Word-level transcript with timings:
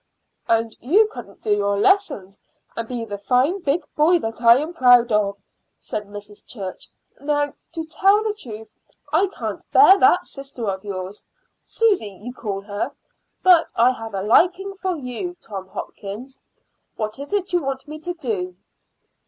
"And 0.47 0.75
you 0.81 1.05
couldn't 1.11 1.43
do 1.43 1.53
your 1.53 1.77
lessons 1.77 2.39
and 2.75 2.87
be 2.87 3.05
the 3.05 3.19
fine 3.19 3.61
big 3.61 3.83
boy 3.95 4.17
that 4.17 4.41
I 4.41 4.57
am 4.57 4.73
proud 4.73 5.11
of," 5.11 5.37
said 5.77 6.07
Mrs. 6.07 6.43
Church. 6.43 6.89
"Now, 7.19 7.53
to 7.73 7.85
tell 7.85 8.23
the 8.23 8.33
truth, 8.33 8.67
I 9.13 9.27
can't 9.27 9.63
bear 9.71 9.99
that 9.99 10.25
sister 10.25 10.67
of 10.67 10.83
yours 10.83 11.23
Susy, 11.63 12.17
you 12.19 12.33
call 12.33 12.61
her 12.61 12.93
but 13.43 13.71
I 13.75 13.91
have 13.91 14.15
a 14.15 14.23
liking 14.23 14.73
for 14.73 14.95
you, 14.97 15.37
Tom 15.39 15.67
Hopkins. 15.67 16.39
What 16.95 17.19
is 17.19 17.31
it 17.31 17.53
you 17.53 17.61
want 17.61 17.87
me 17.87 17.99
to 17.99 18.15
do?" 18.15 18.57